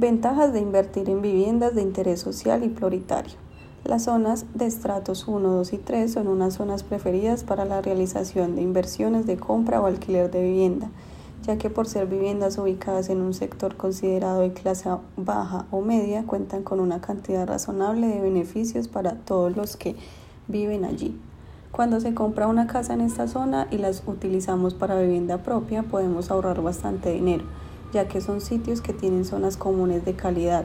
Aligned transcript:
Ventajas 0.00 0.52
de 0.52 0.60
invertir 0.60 1.10
en 1.10 1.22
viviendas 1.22 1.74
de 1.74 1.82
interés 1.82 2.20
social 2.20 2.62
y 2.62 2.68
prioritario. 2.68 3.34
Las 3.82 4.04
zonas 4.04 4.46
de 4.54 4.64
estratos 4.66 5.26
1, 5.26 5.48
2 5.50 5.72
y 5.72 5.78
3 5.78 6.12
son 6.12 6.28
unas 6.28 6.54
zonas 6.54 6.84
preferidas 6.84 7.42
para 7.42 7.64
la 7.64 7.82
realización 7.82 8.54
de 8.54 8.62
inversiones 8.62 9.26
de 9.26 9.36
compra 9.38 9.80
o 9.80 9.86
alquiler 9.86 10.30
de 10.30 10.40
vivienda, 10.40 10.88
ya 11.42 11.58
que 11.58 11.68
por 11.68 11.88
ser 11.88 12.06
viviendas 12.06 12.58
ubicadas 12.58 13.08
en 13.08 13.20
un 13.20 13.34
sector 13.34 13.76
considerado 13.76 14.42
de 14.42 14.52
clase 14.52 14.88
baja 15.16 15.66
o 15.72 15.80
media, 15.80 16.22
cuentan 16.22 16.62
con 16.62 16.78
una 16.78 17.00
cantidad 17.00 17.48
razonable 17.48 18.06
de 18.06 18.20
beneficios 18.20 18.86
para 18.86 19.16
todos 19.16 19.56
los 19.56 19.76
que 19.76 19.96
viven 20.46 20.84
allí. 20.84 21.20
Cuando 21.72 21.98
se 21.98 22.14
compra 22.14 22.46
una 22.46 22.68
casa 22.68 22.94
en 22.94 23.00
esta 23.00 23.26
zona 23.26 23.66
y 23.72 23.78
las 23.78 24.04
utilizamos 24.06 24.74
para 24.74 25.00
vivienda 25.00 25.38
propia, 25.38 25.82
podemos 25.82 26.30
ahorrar 26.30 26.62
bastante 26.62 27.12
dinero 27.12 27.42
ya 27.92 28.08
que 28.08 28.20
son 28.20 28.40
sitios 28.40 28.80
que 28.80 28.92
tienen 28.92 29.24
zonas 29.24 29.56
comunes 29.56 30.04
de 30.04 30.14
calidad 30.14 30.64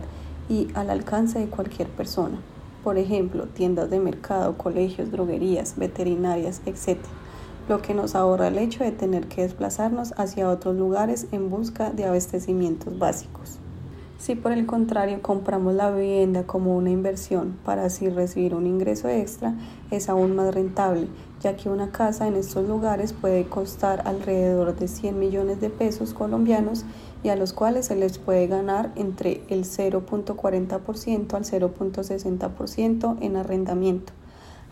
y 0.50 0.68
al 0.74 0.90
alcance 0.90 1.40
de 1.40 1.48
cualquier 1.48 1.88
persona. 1.88 2.40
Por 2.84 2.98
ejemplo, 2.98 3.48
tiendas 3.48 3.90
de 3.90 4.00
mercado, 4.00 4.58
colegios, 4.58 5.12
droguerías, 5.12 5.78
veterinarias, 5.78 6.62
etc. 6.66 7.00
Lo 7.70 7.82
que 7.82 7.94
nos 7.94 8.14
ahorra 8.14 8.50
el 8.50 8.58
hecho 8.58 8.84
de 8.84 8.92
tener 8.92 9.28
que 9.28 9.44
desplazarnos 9.44 10.14
hacia 10.18 10.50
otros 10.50 10.76
lugares 10.76 11.28
en 11.32 11.50
busca 11.50 11.92
de 11.92 12.06
abastecimientos 12.06 13.00
básicos. 13.00 13.60
Si 14.24 14.36
por 14.36 14.54
el 14.54 14.66
contrario 14.66 15.22
compramos 15.22 15.74
la 15.74 15.92
vivienda 15.92 16.44
como 16.44 16.78
una 16.78 16.90
inversión 16.90 17.58
para 17.66 17.84
así 17.84 18.08
recibir 18.08 18.56
un 18.56 18.66
ingreso 18.66 19.10
extra, 19.10 19.54
es 19.92 20.08
aún 20.08 20.34
más 20.34 20.56
rentable, 20.56 21.10
ya 21.42 21.58
que 21.58 21.68
una 21.68 21.92
casa 21.92 22.26
en 22.26 22.38
estos 22.38 22.66
lugares 22.66 23.12
puede 23.12 23.44
costar 23.44 24.08
alrededor 24.08 24.78
de 24.78 24.88
100 24.88 25.20
millones 25.20 25.60
de 25.60 25.70
pesos 25.70 26.14
colombianos 26.14 26.86
y 27.22 27.28
a 27.28 27.36
los 27.36 27.52
cuales 27.52 27.88
se 27.88 27.98
les 27.98 28.18
puede 28.18 28.48
ganar 28.48 28.94
entre 28.96 29.42
el 29.50 29.66
0.40% 29.66 31.34
al 31.34 31.44
0.60% 31.44 33.18
en 33.20 33.36
arrendamiento 33.36 34.14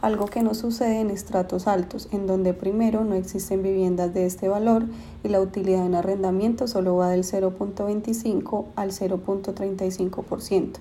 algo 0.02 0.26
que 0.26 0.42
no 0.42 0.56
sucede 0.56 1.00
en 1.00 1.12
estratos 1.12 1.68
altos, 1.68 2.10
en 2.12 2.26
donde 2.26 2.54
primero 2.54 3.04
no 3.04 3.14
existen 3.14 3.62
viviendas 3.62 4.14
de 4.14 4.26
este 4.26 4.48
valor 4.48 4.86
y 5.24 5.30
la 5.30 5.40
utilidad 5.40 5.86
en 5.86 5.96
arrendamiento 5.96 6.68
solo 6.68 6.96
va 6.96 7.10
del 7.10 7.24
0.25 7.24 8.66
al 8.76 8.92
0.35%, 8.92 10.72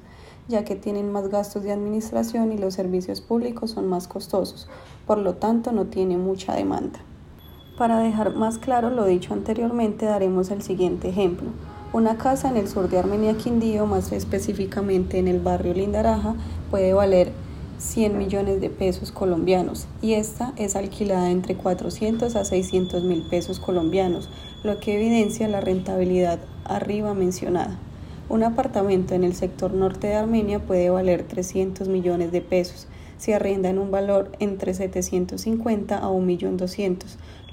ya 0.48 0.64
que 0.64 0.74
tienen 0.74 1.12
más 1.12 1.28
gastos 1.28 1.62
de 1.62 1.72
administración 1.72 2.52
y 2.52 2.58
los 2.58 2.74
servicios 2.74 3.20
públicos 3.20 3.72
son 3.72 3.88
más 3.88 4.08
costosos, 4.08 4.68
por 5.06 5.18
lo 5.18 5.34
tanto 5.34 5.72
no 5.72 5.86
tiene 5.86 6.16
mucha 6.16 6.54
demanda. 6.54 7.00
Para 7.76 7.98
dejar 7.98 8.34
más 8.34 8.58
claro 8.58 8.90
lo 8.90 9.04
dicho 9.04 9.34
anteriormente, 9.34 10.06
daremos 10.06 10.50
el 10.50 10.62
siguiente 10.62 11.08
ejemplo. 11.08 11.48
Una 11.92 12.16
casa 12.18 12.48
en 12.48 12.56
el 12.56 12.68
sur 12.68 12.88
de 12.88 12.98
Armenia 12.98 13.36
Quindío, 13.36 13.84
más 13.86 14.12
específicamente 14.12 15.18
en 15.18 15.28
el 15.28 15.40
barrio 15.40 15.74
Lindaraja, 15.74 16.34
puede 16.70 16.92
valer 16.92 17.32
100 17.80 18.18
millones 18.18 18.60
de 18.60 18.68
pesos 18.68 19.10
colombianos 19.10 19.88
y 20.02 20.12
esta 20.12 20.52
es 20.56 20.76
alquilada 20.76 21.30
entre 21.30 21.56
400 21.56 22.36
a 22.36 22.44
600 22.44 23.02
mil 23.04 23.22
pesos 23.22 23.58
colombianos, 23.58 24.28
lo 24.62 24.78
que 24.80 24.96
evidencia 24.96 25.48
la 25.48 25.62
rentabilidad 25.62 26.40
arriba 26.64 27.14
mencionada. 27.14 27.78
Un 28.28 28.42
apartamento 28.42 29.14
en 29.14 29.24
el 29.24 29.34
sector 29.34 29.72
norte 29.72 30.08
de 30.08 30.14
Armenia 30.14 30.60
puede 30.60 30.90
valer 30.90 31.22
300 31.22 31.88
millones 31.88 32.32
de 32.32 32.42
pesos 32.42 32.86
si 33.16 33.32
arrienda 33.32 33.70
en 33.70 33.78
un 33.78 33.90
valor 33.90 34.30
entre 34.40 34.74
750 34.74 35.98
a 35.98 36.08
1.200.000, 36.08 36.98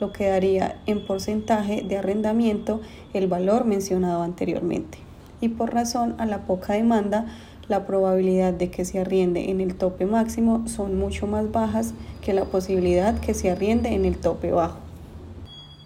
lo 0.02 0.12
que 0.12 0.28
daría 0.28 0.82
en 0.86 1.06
porcentaje 1.06 1.84
de 1.84 1.98
arrendamiento 1.98 2.82
el 3.14 3.28
valor 3.28 3.64
mencionado 3.64 4.24
anteriormente. 4.24 5.00
Y 5.40 5.50
por 5.50 5.74
razón 5.74 6.16
a 6.18 6.26
la 6.26 6.46
poca 6.46 6.74
demanda, 6.74 7.28
la 7.68 7.86
probabilidad 7.86 8.54
de 8.54 8.70
que 8.70 8.86
se 8.86 9.00
arriende 9.00 9.50
en 9.50 9.62
el 9.62 9.76
tope 9.76 10.06
máximo 10.06 10.68
son 10.68 10.98
mucho 10.98 11.28
más 11.28 11.52
bajas 11.52 11.94
que 12.22 12.34
la 12.34 12.46
posibilidad 12.46 13.20
que 13.20 13.34
se 13.34 13.52
arriende 13.52 13.90
en 13.90 14.06
el 14.06 14.18
tope 14.18 14.52
bajo. 14.52 14.80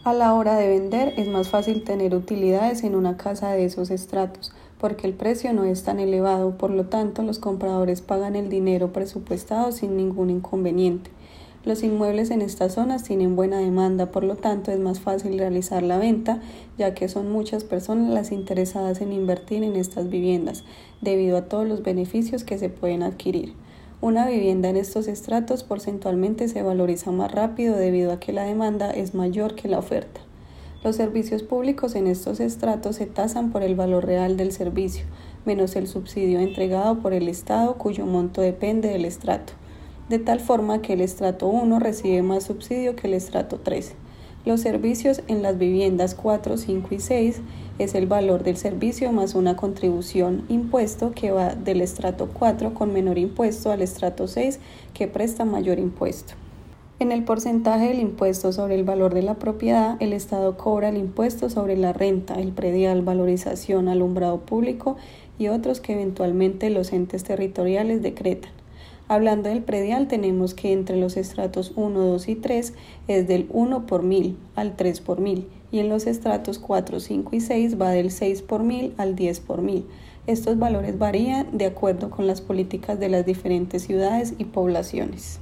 A 0.03 0.13
la 0.13 0.33
hora 0.33 0.55
de 0.55 0.67
vender 0.67 1.13
es 1.17 1.27
más 1.27 1.49
fácil 1.49 1.83
tener 1.83 2.15
utilidades 2.15 2.83
en 2.83 2.95
una 2.95 3.17
casa 3.17 3.51
de 3.51 3.65
esos 3.65 3.91
estratos, 3.91 4.51
porque 4.79 5.05
el 5.05 5.13
precio 5.13 5.53
no 5.53 5.63
es 5.63 5.83
tan 5.83 5.99
elevado, 5.99 6.57
por 6.57 6.71
lo 6.71 6.85
tanto 6.85 7.21
los 7.21 7.37
compradores 7.37 8.01
pagan 8.01 8.35
el 8.35 8.49
dinero 8.49 8.93
presupuestado 8.93 9.71
sin 9.71 9.97
ningún 9.97 10.31
inconveniente. 10.31 11.11
Los 11.63 11.83
inmuebles 11.83 12.31
en 12.31 12.41
estas 12.41 12.73
zonas 12.73 13.03
tienen 13.03 13.35
buena 13.35 13.59
demanda, 13.59 14.07
por 14.11 14.23
lo 14.23 14.35
tanto 14.35 14.71
es 14.71 14.79
más 14.79 14.99
fácil 14.99 15.37
realizar 15.37 15.83
la 15.83 15.99
venta, 15.99 16.41
ya 16.79 16.95
que 16.95 17.07
son 17.07 17.31
muchas 17.31 17.63
personas 17.63 18.11
las 18.11 18.31
interesadas 18.31 18.99
en 18.99 19.13
invertir 19.13 19.61
en 19.63 19.75
estas 19.75 20.09
viviendas, 20.09 20.63
debido 21.01 21.37
a 21.37 21.43
todos 21.43 21.67
los 21.67 21.83
beneficios 21.83 22.43
que 22.43 22.57
se 22.57 22.69
pueden 22.69 23.03
adquirir. 23.03 23.53
Una 24.01 24.25
vivienda 24.25 24.69
en 24.69 24.75
estos 24.75 25.07
estratos 25.07 25.63
porcentualmente 25.63 26.47
se 26.47 26.63
valoriza 26.63 27.11
más 27.11 27.31
rápido 27.31 27.77
debido 27.77 28.11
a 28.11 28.19
que 28.19 28.33
la 28.33 28.45
demanda 28.45 28.89
es 28.89 29.13
mayor 29.13 29.53
que 29.53 29.67
la 29.67 29.77
oferta. 29.77 30.19
Los 30.83 30.95
servicios 30.95 31.43
públicos 31.43 31.93
en 31.93 32.07
estos 32.07 32.39
estratos 32.39 32.95
se 32.95 33.05
tasan 33.05 33.51
por 33.51 33.61
el 33.61 33.75
valor 33.75 34.07
real 34.07 34.35
del 34.35 34.51
servicio, 34.51 35.05
menos 35.45 35.75
el 35.75 35.85
subsidio 35.85 36.39
entregado 36.39 36.97
por 37.01 37.13
el 37.13 37.27
Estado 37.27 37.75
cuyo 37.75 38.07
monto 38.07 38.41
depende 38.41 38.89
del 38.89 39.05
estrato 39.05 39.60
de 40.11 40.19
tal 40.19 40.41
forma 40.41 40.81
que 40.81 40.91
el 40.91 40.99
estrato 40.99 41.47
1 41.47 41.79
recibe 41.79 42.21
más 42.21 42.43
subsidio 42.43 42.97
que 42.97 43.07
el 43.07 43.13
estrato 43.13 43.61
3. 43.63 43.93
Los 44.43 44.59
servicios 44.59 45.21
en 45.29 45.41
las 45.41 45.57
viviendas 45.57 46.15
4, 46.15 46.57
5 46.57 46.89
y 46.91 46.99
6 46.99 47.41
es 47.79 47.95
el 47.95 48.07
valor 48.07 48.43
del 48.43 48.57
servicio 48.57 49.13
más 49.13 49.35
una 49.35 49.55
contribución 49.55 50.43
impuesto 50.49 51.11
que 51.11 51.31
va 51.31 51.55
del 51.55 51.79
estrato 51.79 52.27
4 52.33 52.73
con 52.73 52.91
menor 52.91 53.17
impuesto 53.19 53.71
al 53.71 53.81
estrato 53.81 54.27
6 54.27 54.59
que 54.93 55.07
presta 55.07 55.45
mayor 55.45 55.79
impuesto. 55.79 56.33
En 56.99 57.13
el 57.13 57.23
porcentaje 57.23 57.87
del 57.87 57.99
impuesto 58.01 58.51
sobre 58.51 58.75
el 58.75 58.83
valor 58.83 59.13
de 59.13 59.21
la 59.21 59.35
propiedad, 59.35 59.95
el 60.01 60.11
Estado 60.11 60.57
cobra 60.57 60.89
el 60.89 60.97
impuesto 60.97 61.49
sobre 61.49 61.77
la 61.77 61.93
renta, 61.93 62.33
el 62.33 62.51
predial, 62.51 63.01
valorización, 63.01 63.87
alumbrado 63.87 64.41
público 64.41 64.97
y 65.39 65.47
otros 65.47 65.79
que 65.79 65.93
eventualmente 65.93 66.69
los 66.69 66.91
entes 66.91 67.23
territoriales 67.23 68.01
decretan. 68.01 68.51
Hablando 69.11 69.49
del 69.49 69.61
predial, 69.61 70.07
tenemos 70.07 70.53
que 70.53 70.71
entre 70.71 70.95
los 70.95 71.17
estratos 71.17 71.73
1, 71.75 71.99
2 71.99 72.29
y 72.29 72.35
3 72.35 72.73
es 73.09 73.27
del 73.27 73.45
1 73.49 73.85
por 73.85 74.03
1000 74.03 74.37
al 74.55 74.77
3 74.77 75.01
por 75.01 75.19
1000 75.19 75.49
y 75.69 75.79
en 75.79 75.89
los 75.89 76.07
estratos 76.07 76.59
4, 76.59 77.01
5 77.01 77.35
y 77.35 77.41
6 77.41 77.81
va 77.81 77.89
del 77.89 78.09
6 78.09 78.41
por 78.41 78.63
1000 78.63 78.93
al 78.97 79.17
10 79.17 79.41
por 79.41 79.61
1000. 79.63 79.85
Estos 80.27 80.57
valores 80.57 80.97
varían 80.97 81.57
de 81.57 81.65
acuerdo 81.65 82.09
con 82.09 82.25
las 82.25 82.39
políticas 82.39 83.01
de 83.01 83.09
las 83.09 83.25
diferentes 83.25 83.83
ciudades 83.83 84.33
y 84.37 84.45
poblaciones. 84.45 85.41